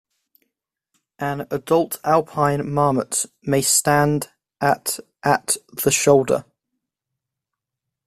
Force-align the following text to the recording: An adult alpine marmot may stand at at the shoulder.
An 1.19 1.45
adult 1.51 1.99
alpine 2.03 2.67
marmot 2.67 3.25
may 3.43 3.61
stand 3.61 4.31
at 4.59 4.99
at 5.23 5.57
the 5.83 5.91
shoulder. 5.91 6.43